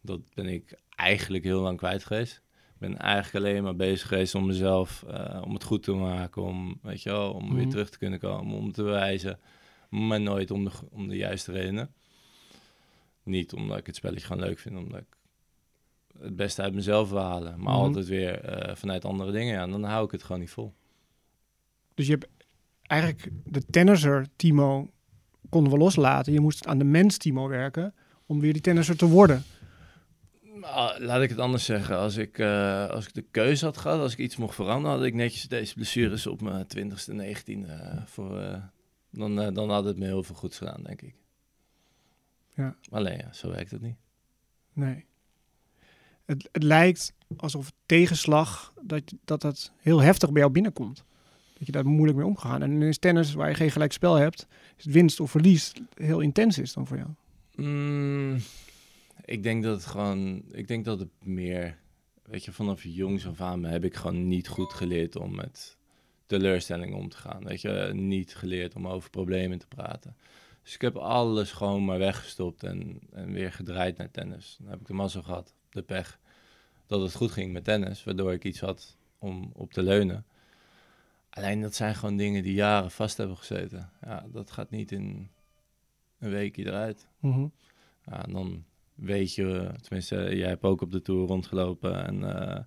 [0.00, 2.42] Dat ben ik eigenlijk heel lang kwijt geweest.
[2.74, 6.42] Ik ben eigenlijk alleen maar bezig geweest om mezelf, eh, om het goed te maken.
[6.42, 7.70] Om, weet je wel, om weer Mhm.
[7.70, 8.56] terug te kunnen komen.
[8.56, 9.38] Om te bewijzen.
[9.88, 11.92] Maar nooit om de, om de juiste redenen.
[13.22, 14.76] Niet omdat ik het spelletje gewoon leuk vind.
[14.76, 15.16] Omdat ik
[16.20, 17.60] het beste uit mezelf wil halen.
[17.60, 17.82] Maar Mhm.
[17.82, 19.54] altijd weer eh, vanuit andere dingen.
[19.54, 20.74] Ja, dan hou ik het gewoon niet vol.
[21.94, 22.28] Dus je hebt
[22.82, 24.90] eigenlijk de tennisser Timo
[25.48, 26.32] konden we loslaten.
[26.32, 27.94] Je moest aan de mens Timo werken
[28.26, 29.44] om weer die tennisser te worden.
[30.60, 31.96] Ah, Laat ik het anders zeggen.
[31.96, 35.06] Als ik, eh, als ik de keuze had gehad, als ik iets mocht veranderen, had
[35.06, 38.62] ik netjes deze blessures op mijn 20ste, 19e eh, voor, eh,
[39.10, 41.14] Dan, dan had het me heel veel goeds gedaan, denk ik.
[42.54, 42.76] Ja.
[42.90, 43.96] Alleen ja, zo werkt het niet.
[44.72, 45.04] Nee.
[46.24, 51.04] Het, het lijkt alsof tegenslag, dat, dat dat heel heftig bij jou binnenkomt.
[51.62, 52.62] Dat je daar moeilijk mee omgaan.
[52.62, 54.46] En in tennis, waar je geen gelijk spel hebt,
[54.76, 57.08] is winst of verlies heel intens is dan voor jou.
[57.54, 58.38] Mm,
[59.24, 61.78] ik denk dat het gewoon, ik denk dat het meer,
[62.22, 65.76] weet je, vanaf jongs af aan heb ik gewoon niet goed geleerd om met
[66.26, 67.44] teleurstellingen om te gaan.
[67.44, 70.16] Weet je, niet geleerd om over problemen te praten.
[70.62, 74.56] Dus ik heb alles gewoon maar weggestopt en, en weer gedraaid naar tennis.
[74.60, 76.18] Dan heb ik de mazzel gehad, de pech,
[76.86, 80.24] dat het goed ging met tennis, waardoor ik iets had om op te leunen.
[81.32, 83.90] Alleen dat zijn gewoon dingen die jaren vast hebben gezeten.
[84.04, 85.30] Ja, dat gaat niet in
[86.18, 87.08] een weekje eruit.
[87.20, 87.46] Mhm.
[88.04, 88.64] Ja, en dan
[88.94, 92.60] weet je, tenminste, jij hebt ook op de tour rondgelopen en eh,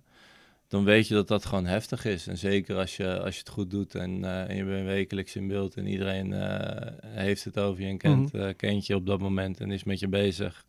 [0.68, 2.26] dan weet je dat dat gewoon heftig is.
[2.26, 5.36] En zeker als je, als je het goed doet en, eh, en je bent wekelijks
[5.36, 8.52] in beeld en iedereen eh, heeft het over je en kent, Mhm.
[8.56, 10.66] kent je op dat moment en is met je bezig.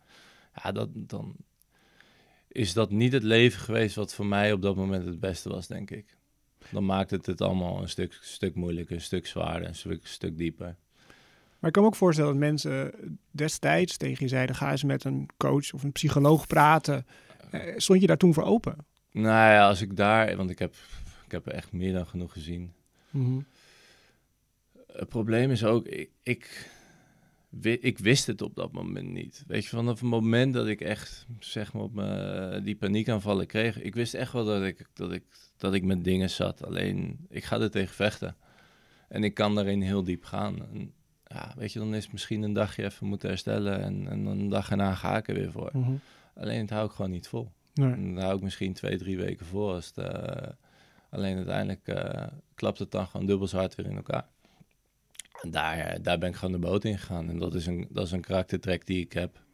[0.64, 1.36] Ja, dat, dan
[2.48, 5.68] is dat niet het leven geweest wat voor mij op dat moment het beste was,
[5.68, 6.16] denk ik.
[6.72, 10.38] Dan maakt het het allemaal een stuk, stuk moeilijker, een stuk zwaarder, een stuk, stuk
[10.38, 10.76] dieper.
[11.60, 12.94] Maar ik kan me ook voorstellen dat mensen
[13.32, 17.06] destijds tegen je zeiden: ga eens met een coach of een psycholoog praten.
[17.52, 18.76] Eh, Stond je daar toen voor open?
[19.12, 20.76] Nou ja, als ik daar, want ik heb,
[21.26, 22.74] ik heb er echt meer dan genoeg gezien.
[23.10, 23.40] Mhm.
[24.94, 26.72] Het probleem is ook, ik, ik,
[27.62, 29.44] ik wist het op dat moment niet.
[29.48, 33.82] Weet je, vanaf het moment dat ik echt, zeg maar, op me, die paniekaanvallen kreeg,
[33.82, 35.24] ik wist echt wel dat ik, dat, ik,
[35.58, 36.66] dat ik met dingen zat.
[36.66, 38.36] Alleen, ik ga er tegen vechten.
[39.08, 40.70] En ik kan daarin heel diep gaan.
[40.74, 44.24] En, ja, weet je, dan is het misschien een dagje even moeten herstellen en, en
[44.24, 45.70] dan een dag erna ga ik er weer voor.
[45.74, 45.92] Mhm.
[46.36, 47.52] Alleen, het hou ik gewoon niet vol.
[47.74, 47.92] Nee.
[47.92, 49.74] En dan hou ik misschien twee, drie weken voor.
[49.74, 50.52] Als het, eh,
[51.10, 54.28] alleen uiteindelijk eh, klapt het dan gewoon dubbel zo hard weer in elkaar.
[55.42, 57.30] Daar, eh, daar ben ik gewoon de boot in gegaan.
[57.30, 59.46] En dat is, een, dat is een karaktertrek die ik heb.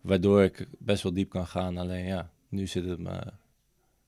[0.00, 1.76] Waardoor ik best wel diep kan gaan.
[1.76, 3.32] Alleen ja, nu zit het me,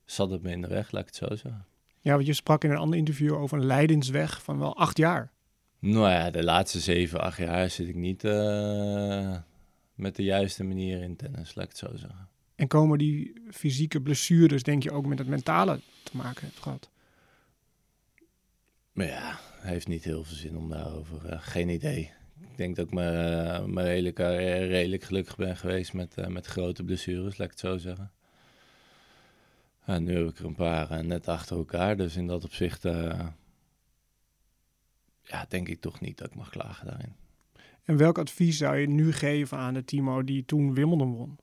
[0.05, 1.65] zat het me in de weg, laat ik het zo zeggen.
[2.01, 5.33] Ja, want je sprak in een ander interview over een leidensweg van wel acht jaar.
[5.79, 9.37] Nou ja, de laatste zeven, acht jaar zit ik niet eh,
[9.95, 12.29] met de juiste manier in tennis, laat ik het zo zeggen.
[12.55, 16.91] En komen die fysieke blessures, denk je, ook met het mentale te maken hebt gehad?
[18.93, 21.27] Maar ja, heeft niet heel veel zin om daarover.
[21.27, 22.13] eh, geen idee.
[22.41, 26.47] Ik denk dat ik mijn, mijn hele carrière redelijk gelukkig ben geweest met, eh, met
[26.47, 28.13] grote blessures, laat ik het zo zeggen.
[29.87, 32.85] Ja, nu heb ik er een paar eh, net achter elkaar, dus in dat opzicht
[32.85, 33.27] eh,
[35.23, 37.15] ja, denk ik toch niet dat ik mag klagen daarin.
[37.85, 41.39] En welk advies zou je nu geven aan de Timo die toen Wimbledon won?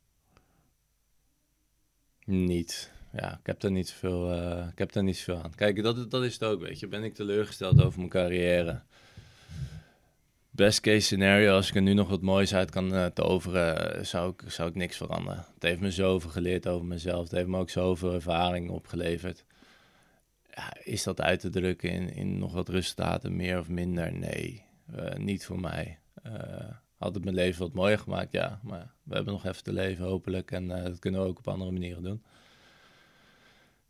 [2.25, 2.91] Niet.
[3.12, 5.56] Ja, ik heb daar niet zoveel, eh, ik heb daar niet zoveel aan.
[5.56, 6.88] Kijk, dat, dat is het ook, weet je.
[6.88, 8.82] Ben ik teleurgesteld over mijn carrière?
[10.50, 14.32] Best case scenario, als ik er nu nog wat moois uit kan eh, toveren, zou
[14.32, 15.46] ik, zou ik niks veranderen.
[15.54, 17.24] Het heeft me zoveel geleerd over mezelf.
[17.24, 19.46] Het heeft me ook zoveel ervaring opgeleverd.
[20.56, 24.13] Ja, is dat uit te drukken in, in nog wat resultaten, meer of minder?
[24.13, 24.65] Nee,
[24.96, 26.00] eh, niet voor mij.
[26.24, 28.60] Eh, had het mijn leven wat mooier gemaakt, ja.
[28.63, 30.52] Maar we hebben nog even te leven, hopelijk.
[30.52, 32.24] En eh, dat kunnen we ook op andere manieren doen.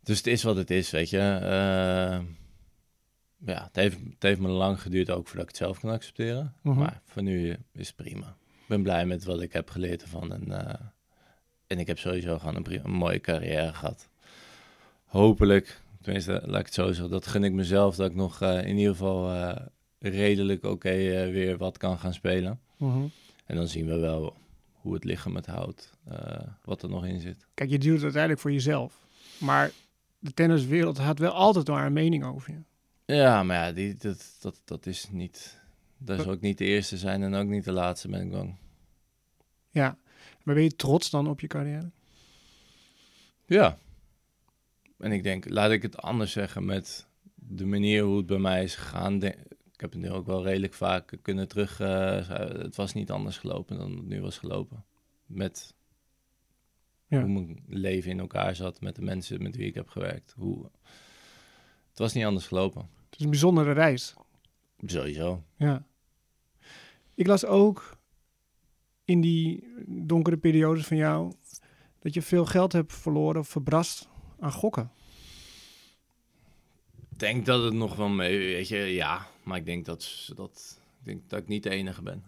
[0.08, 1.18] Dus het is wat het is, weet je.
[1.18, 2.18] Eh,
[3.46, 6.54] ja, het heeft, het heeft me lang geduurd ook voordat ik het zelf kan accepteren.
[6.62, 6.78] Mhm.
[6.78, 8.26] Maar voor nu is het prima.
[8.60, 10.32] Ik ben blij met wat ik heb geleerd ervan.
[10.32, 10.80] En, eh,
[11.66, 14.08] en ik heb sowieso gewoon een, mooie carrière gehad.
[15.04, 18.66] Hopelijk, tenminste, laat ik het zo zeggen, dat gun ik mezelf dat ik nog eh,
[18.66, 19.54] in ieder geval
[19.98, 20.96] redelijk oké
[21.30, 22.60] weer wat kan gaan spelen.
[22.76, 23.06] Mhm.
[23.46, 24.36] En dan zien we wel
[24.72, 25.92] hoe het lichaam het houdt,
[26.64, 27.46] wat er nog in zit.
[27.54, 29.06] Kijk, je doet het uiteindelijk voor jezelf.
[29.38, 29.70] Maar
[30.18, 32.62] de tenniswereld had wel altijd maar een mening over je.
[33.14, 35.60] Ja, maar ja, die, dat, dat, dat is niet.
[35.98, 38.56] Dat zal ook niet de eerste zijn en ook niet de laatste, ben ik bang.
[39.70, 39.98] Ja.
[40.42, 41.90] Maar ben je trots dan op je carrière?
[43.46, 43.78] Ja.
[44.98, 48.62] En ik denk, laat ik het anders zeggen met de manier hoe het bij mij
[48.62, 49.22] is gegaan.
[49.22, 51.80] ik heb het nu ook wel redelijk vaak kunnen terug.
[51.80, 52.28] eh,
[52.62, 54.84] het was niet anders gelopen dan het nu was gelopen.
[55.26, 55.74] Met
[57.08, 57.20] Ja.
[57.20, 60.34] hoe mijn leven in elkaar zat, met de mensen met wie ik heb gewerkt.
[60.36, 60.70] Hoe...
[61.88, 62.80] Het was niet anders gelopen.
[63.10, 64.14] Het is een bijzondere reis.
[64.86, 65.42] Sowieso.
[65.56, 65.86] Ja.
[67.14, 67.98] Ik las ook
[69.04, 71.32] in die donkere periodes van jou
[71.98, 74.90] dat je veel geld hebt verloren of verbrast aan gokken.
[77.10, 79.26] Ik denk dat het nog wel mee, weet je, ja.
[79.42, 82.24] Maar ik denk dat, dat, ik, denk dat ik niet de enige ben.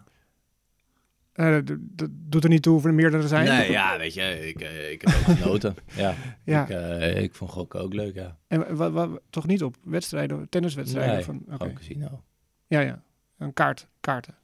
[1.31, 3.47] Eh, dat doet er niet toe of er meerdere zijn.
[3.47, 5.75] Nee, ja, weet je, ik, eh, ik heb ook genoten.
[5.95, 6.63] ja, Ja.
[6.63, 8.37] Ik, eh, ik vond gokken ook leuk, ja.
[8.47, 11.15] En wa- wa- toch niet op wedstrijden, tenniswedstrijden?
[11.15, 11.43] Nee, van.
[11.49, 12.23] Gewoon casino.
[12.67, 13.03] Ja, ja.
[13.37, 14.35] Een kaart, kaarten.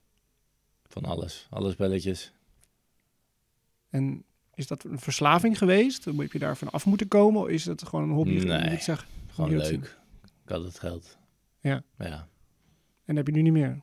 [0.87, 1.47] Van alles.
[1.49, 2.33] Alle spelletjes.
[3.89, 4.23] En
[4.53, 6.05] is dat een verslaving geweest?
[6.05, 7.41] Heb je daarvan af moeten komen?
[7.41, 8.43] Of is het gewoon een hobby?
[8.45, 8.71] Nee.
[8.73, 9.07] Ik zeggen?
[9.27, 9.97] Gewoon dat leuk.
[10.43, 11.17] Ik had het geld.
[11.59, 11.83] Ja.
[11.97, 12.27] Ja.
[13.05, 13.79] En heb je nu niet meer?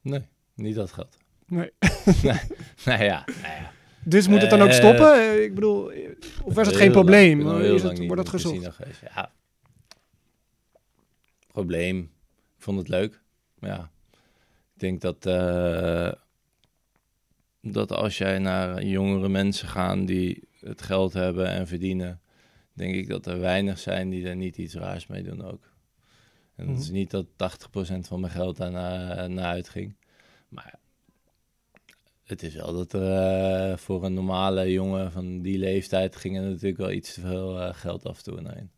[0.00, 0.22] Nee,
[0.54, 1.16] niet dat geld.
[1.48, 1.70] Nee.
[2.84, 3.70] nou ja, nou ja.
[4.04, 5.12] Dus moet het dan ook Eh, stoppen?
[5.14, 6.08] Eh, Ik bedoel, eh,
[6.44, 7.46] of was het geen lang- probleem?
[7.46, 8.76] al Is het, lang wordt dat gezocht?
[9.14, 9.32] Ja.
[11.52, 11.98] Probleem.
[12.56, 13.20] Ik vond het leuk.
[13.60, 13.90] Ja.
[14.74, 16.12] Ik denk dat, eh,
[17.62, 22.20] dat als jij naar jongere mensen gaat die het geld hebben en verdienen,
[22.72, 25.72] denk ik dat er weinig zijn die er niet iets raars mee doen ook.
[26.56, 26.94] En het is Mhm.
[26.94, 29.96] niet dat 80% van mijn geld daar naar, naar uitging.
[30.48, 30.77] Maar
[32.28, 36.42] het is wel dat er eh, voor een normale jongen van die leeftijd ging er
[36.42, 38.68] natuurlijk wel iets te veel eh, geld af en toe.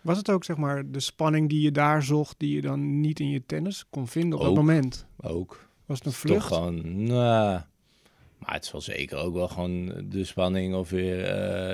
[0.00, 3.20] Was het ook zeg maar de spanning die je daar zocht, die je dan niet
[3.20, 4.56] in je tennis kon vinden op dat Ook.
[4.56, 5.06] moment?
[5.16, 5.68] Ook.
[5.86, 6.46] Was het een Toch vlucht?
[6.46, 7.60] gewoon, nou,
[8.38, 11.18] maar het is wel zeker ook wel gewoon de spanning of weer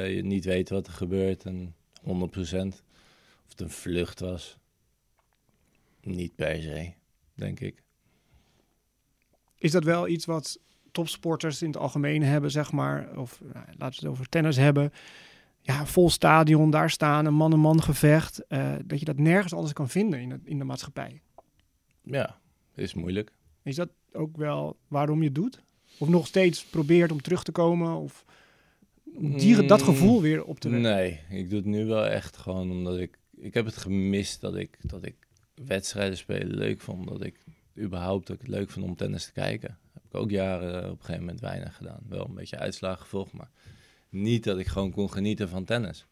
[0.09, 2.05] je niet weet wat er gebeurt en 100%.
[2.07, 4.59] Of het een vlucht was.
[6.03, 6.93] Niet per se,
[7.35, 7.83] denk ik.
[9.59, 10.59] Is dat wel iets wat
[10.93, 13.17] topsporters in het algemeen hebben, zeg maar?
[13.19, 14.93] Of nou, laten we het over tennis hebben.
[15.61, 18.47] Ja, vol stadion, daar staan, een man-en-man gevecht.
[18.47, 21.21] eh, dat je dat nergens anders kan vinden in, het, in de maatschappij.
[22.03, 22.39] Ja,
[22.75, 23.33] is moeilijk.
[23.63, 25.63] Is dat ook wel waarom je het doet?
[25.99, 27.95] Of nog steeds probeert om terug te komen?
[27.97, 28.25] Of
[29.15, 30.91] om die, dat Mm, gevoel weer op te wekken?
[30.91, 33.19] Nee, ik doe het nu wel echt gewoon omdat ik...
[33.37, 35.15] Ik heb het gemist dat ik, dat ik
[35.55, 37.09] wedstrijden spelen leuk vond.
[37.09, 37.45] Dat ik
[37.79, 39.79] überhaupt dat ik het leuk vond om tennis te kijken.
[40.13, 42.01] Ik ook jaren op een gegeven moment weinig gedaan.
[42.09, 43.51] Wel een beetje uitslagen gevolgd, maar
[44.09, 46.07] niet dat ik gewoon kon genieten van tennis.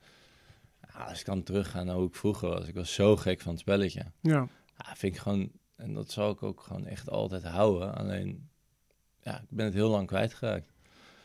[0.83, 2.67] Ja, als ik dan terugga naar hoe ik vroeger was.
[2.67, 4.05] Ik was zo gek van het spelletje.
[4.21, 4.49] Ja.
[4.77, 5.51] Ja, vind ik gewoon...
[5.77, 7.95] En dat zal ik ook gewoon echt altijd houden.
[7.95, 8.49] Alleen,
[9.23, 10.73] ja, ik ben het heel lang kwijtgeraakt.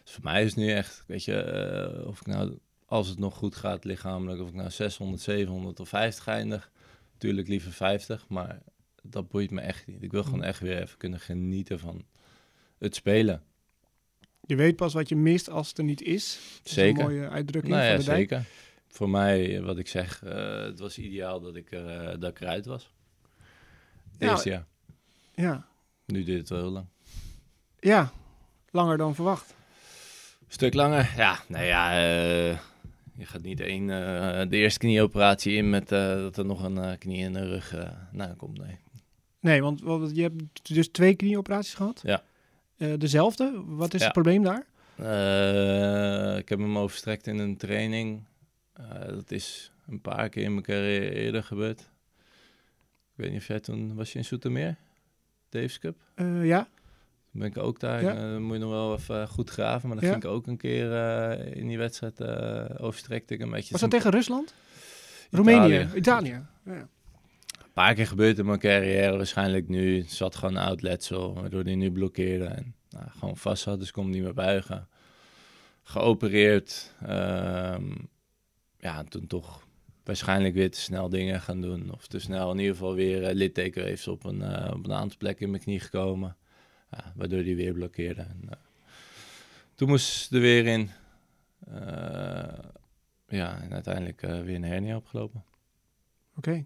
[0.03, 3.19] Dus voor mij is het nu echt, weet je, eh, of ik nou, als het
[3.19, 6.71] nog goed gaat lichamelijk, of ik nou 600, 700 of 50 eindig.
[7.11, 8.61] Natuurlijk liever 50, maar
[9.01, 10.03] dat boeit me echt niet.
[10.03, 12.05] Ik wil gewoon echt weer even kunnen genieten van
[12.79, 13.43] het spelen.
[14.47, 16.39] Je weet pas wat je mist als het er niet is.
[16.57, 17.03] Dat is Zeker.
[17.03, 18.17] Een mooie uitdrukking Nou van ja, de dijk.
[18.29, 18.43] zeker.
[18.88, 22.65] Voor mij, wat ik zeg, eh, het was ideaal dat ik, eh, dat ik eruit
[22.65, 22.91] was.
[24.19, 24.29] Ja.
[24.29, 24.65] Eerste jaar.
[25.35, 25.67] Ja.
[26.05, 26.85] Nu duurt het wel heel lang.
[27.79, 28.11] ja,
[28.71, 29.55] langer dan verwacht.
[30.47, 31.13] stuk langer?
[31.17, 32.57] Ja, nou ja, eh,
[33.17, 33.88] je gaat niet één,
[34.49, 37.75] de eerste knieoperatie in met dat er nog een knie in de rug
[38.11, 38.57] na komt.
[38.57, 38.77] Nee.
[39.39, 42.01] Nee, want je hebt dus twee knieoperaties gehad.
[42.03, 42.23] Ja.
[42.77, 43.61] Eh, dezelfde?
[43.65, 44.05] Wat is Ja.
[44.05, 44.65] het probleem daar?
[44.95, 48.23] Eh, ik heb hem overstrekt in een training.
[48.73, 51.79] Eh, dat is een paar keer in mijn carrière eerder gebeurd.
[51.79, 51.85] Ik
[53.15, 53.95] weet niet of jij toen...
[53.95, 54.75] Was je in Soetermeer?
[55.49, 55.95] Davis Cup?
[56.41, 56.67] Ja.
[57.31, 58.01] Toen ben ik ook daar.
[58.03, 58.39] Ja.
[58.39, 59.88] moet je nog wel even goed graven.
[59.89, 60.11] Maar dan Ja.
[60.13, 60.91] ging ik ook een keer
[61.55, 63.71] in die wedstrijd uh, overstrekte ik een beetje...
[63.71, 64.53] Was dat tegen Rusland?
[65.31, 65.51] Italië.
[65.53, 65.89] Roemenië?
[65.95, 66.41] Italië.
[66.65, 66.88] Ja.
[67.75, 69.17] Paar keer gebeurd in mijn carrière.
[69.17, 72.45] Waarschijnlijk nu zat gewoon een oud letsel, waardoor die nu blokkeerde.
[72.45, 74.88] En nou, gewoon vast had, dus kon niet meer buigen.
[75.83, 76.93] Geopereerd.
[77.01, 77.91] ehm,
[78.77, 79.67] ja, en toen toch
[80.03, 81.91] waarschijnlijk weer te snel dingen gaan doen.
[81.93, 85.17] Of te snel in ieder geval weer uh, littekenweefsel op een, uh, op een aantal
[85.17, 86.38] plekken in mijn knie gekomen.
[87.15, 88.21] Waardoor die weer blokkeerde.
[88.21, 88.51] En, uh,
[89.75, 90.89] toen moest er weer in.
[93.27, 95.43] Ja, en uiteindelijk weer een hernia opgelopen.
[96.35, 96.49] Oké.
[96.49, 96.65] Okay.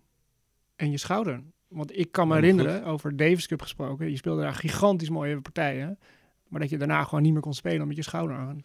[0.80, 1.44] En je schouder?
[1.68, 2.86] Want ik kan me Oh, herinneren, goed.
[2.86, 4.10] over Davis Cup gesproken.
[4.10, 6.00] Je speelde daar gigantisch mooie partijen.
[6.48, 8.64] Maar dat je daarna gewoon niet meer kon spelen met je schouder aan.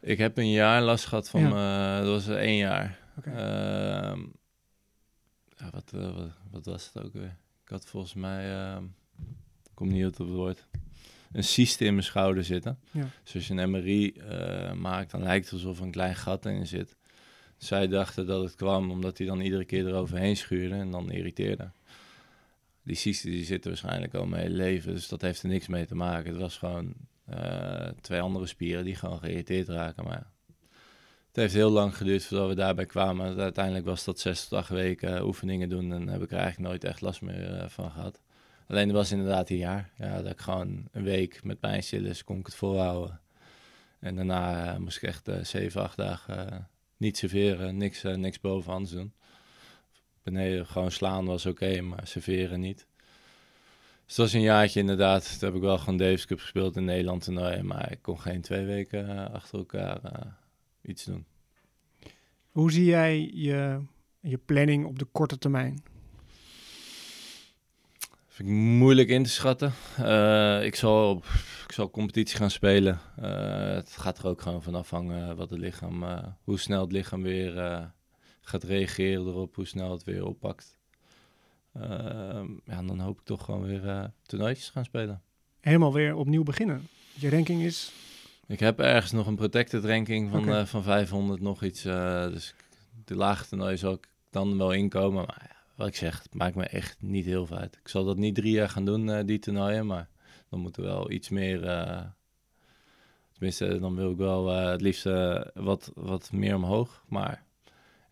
[0.00, 1.98] Ik heb een jaar last gehad van, ja.
[1.98, 2.98] uh, dat was één jaar.
[3.18, 3.34] Okay.
[3.34, 4.24] Uh,
[5.56, 7.36] ja, wat, uh, wat, wat, was het ook weer?
[7.62, 8.82] Ik had volgens mij, uh,
[9.64, 10.66] ik kom niet op het woord,
[11.32, 12.78] een cyste in mijn schouder zitten.
[12.90, 13.06] Ja.
[13.22, 16.46] Dus als je een MRI uh, maakt, dan lijkt het alsof er een klein gat
[16.46, 16.96] in zit.
[17.60, 21.70] Zij dachten dat het kwam omdat hij dan iedere keer eroverheen schuurde en dan irriteerde.
[22.82, 25.86] Die cysten die zitten waarschijnlijk al mijn hele leven, dus dat heeft er niks mee
[25.86, 26.30] te maken.
[26.30, 26.94] Het was gewoon
[27.30, 30.04] uh, twee andere spieren die gewoon geïrriteerd raken.
[30.04, 30.26] Maar
[31.26, 33.38] het heeft heel lang geduurd voordat we daarbij kwamen.
[33.38, 36.84] Uiteindelijk was dat zes tot acht weken oefeningen doen en heb ik er eigenlijk nooit
[36.84, 38.20] echt last meer uh, van gehad.
[38.66, 39.90] Alleen het was inderdaad een jaar.
[39.98, 43.20] Ja, dat ik gewoon een week met pijnstillers kon ik het volhouden.
[43.98, 46.68] En daarna moest ik echt zeven, acht dagen
[47.00, 49.12] niet serveren, niks, niks bovenhands doen.
[50.22, 52.86] Beneden gewoon slaan was oké, maar serveren niet.
[54.06, 55.38] Dus dat was een jaartje inderdaad.
[55.38, 58.40] Toen heb ik wel gewoon Davis Cup gespeeld in Nederland toernooi, maar ik kon geen
[58.40, 60.32] twee weken uh, achter elkaar uh,
[60.82, 61.24] iets doen.
[62.50, 63.80] Hoe zie jij je,
[64.20, 65.82] je planning op de korte termijn?
[68.40, 69.72] Vind ik moeilijk in te schatten.
[69.96, 71.22] Eh, ik, zal,
[71.66, 72.98] ik zal competitie gaan spelen.
[73.16, 76.92] Eh, het gaat er ook gewoon van afhangen wat het lichaam, eh, hoe snel het
[76.92, 77.52] lichaam weer
[78.40, 80.78] gaat reageren erop, hoe snel het weer oppakt.
[81.74, 85.22] Ehm, ja, dan hoop ik toch gewoon weer toernooitjes gaan spelen.
[85.60, 86.88] Helemaal weer opnieuw beginnen.
[87.14, 87.92] Je ranking is...
[88.46, 91.82] Ik heb ergens nog een protected ranking van, van 500 nog iets.
[91.82, 92.54] dus
[93.04, 95.24] de lage toernooi zal ik dan wel inkomen.
[95.26, 97.78] Maar ja, wat ik zeg, het maakt me echt niet heel veel uit.
[97.82, 99.86] Ik zal dat niet drie jaar gaan doen, eh, die toernooien.
[99.86, 100.08] Maar
[100.48, 101.64] dan moet er wel iets meer...
[101.64, 102.02] eh,
[103.32, 105.04] tenminste, dan wil ik wel eh, het liefst
[105.54, 107.04] wat, wat meer omhoog.
[107.08, 107.44] Maar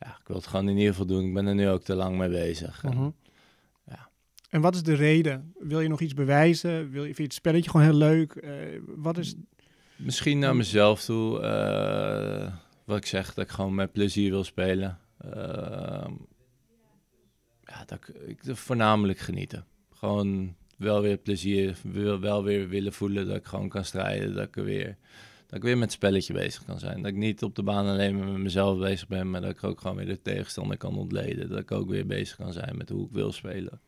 [0.00, 1.24] ja, ik wil het gewoon in ieder geval doen.
[1.24, 2.84] Ik ben er nu ook te lang mee bezig.
[2.84, 3.10] En Mhm.
[3.86, 4.08] ja.
[4.50, 5.52] En wat is de reden?
[5.58, 6.90] Wil je nog iets bewijzen?
[6.90, 8.46] Wil je, vind je het spelletje gewoon heel leuk?
[8.86, 9.34] Wat is...
[9.96, 11.40] Misschien naar mezelf toe.
[12.84, 14.98] wat ik zeg, dat ik gewoon met plezier wil spelen.
[17.78, 19.64] Ja, dat ik, voornamelijk genieten.
[19.94, 24.34] Gewoon wel weer plezier, wil, wel weer willen voelen dat ik gewoon kan strijden.
[24.34, 24.96] Dat ik, er weer,
[25.46, 26.96] dat ik weer met spelletje bezig kan zijn.
[27.02, 29.64] Dat ik niet op de baan alleen maar met mezelf bezig ben, maar dat ik
[29.64, 31.48] ook gewoon weer de tegenstander kan ontleden.
[31.48, 33.80] Dat ik ook weer bezig kan zijn met hoe ik wil spelen.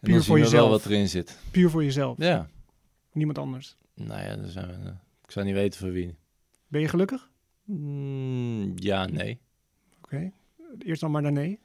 [0.00, 0.70] En Puur voor we wel jezelf.
[0.70, 1.38] wat erin zit.
[1.50, 2.16] Puur voor jezelf.
[2.18, 2.48] Ja,
[3.12, 3.76] Niemand anders.
[3.94, 6.14] nou ja, zijn we, eh, ik zou niet weten voor wie.
[6.68, 7.30] Ben je gelukkig?
[7.64, 9.40] Mm, ja, nee.
[10.02, 10.32] Oké.
[10.78, 11.58] Eerst dan maar naar nee.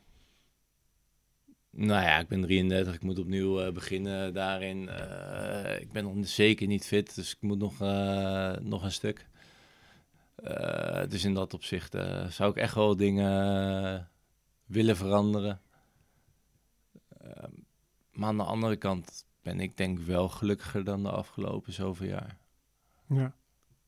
[1.77, 4.89] Nou ja, ik ben 33, ik moet opnieuw eh, beginnen daarin.
[4.89, 9.27] Eh, ik ben nog zeker niet fit, dus ik moet nog, eh, nog een stuk.
[11.09, 11.95] Dus in dat opzicht
[12.29, 14.09] zou ik echt wel dingen
[14.65, 15.61] willen veranderen.
[18.11, 22.37] Maar aan de andere kant ben ik denk wel gelukkiger dan de afgelopen zoveel jaar.
[23.07, 23.35] Ja.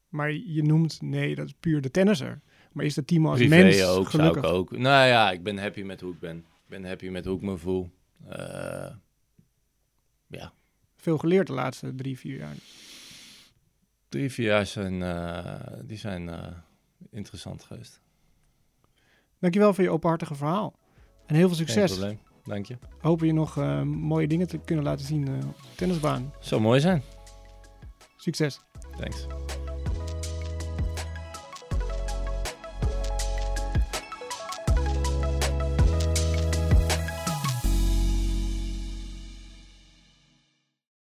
[0.09, 2.41] Maar je noemt, nee, dat is puur de tennisser.
[2.71, 4.43] Maar is de team als Privé mens ook, gelukkig?
[4.43, 4.77] zou ik ook.
[4.77, 6.45] Nou ja, ik ben happy met hoe ik ben.
[6.69, 7.89] Ik ben happy met hoe ik me voel.
[8.27, 8.95] Eh,
[10.27, 10.53] ja,
[10.95, 12.55] Veel geleerd de laatste drie, vier jaar.
[14.09, 16.47] drie, vier jaar zijn, eh, die zijn eh,
[17.09, 18.01] interessant geweest.
[19.39, 20.79] Dankjewel voor je openhartige verhaal.
[21.25, 21.91] En heel veel Geen succes.
[21.91, 22.19] probleem.
[22.43, 22.77] Dank je.
[22.99, 23.55] Hopen je nog
[23.85, 26.33] mooie dingen te kunnen laten zien op de tennisbaan.
[26.39, 27.03] Zou mooi zijn.
[28.17, 28.59] Succes.
[28.97, 29.25] Thanks.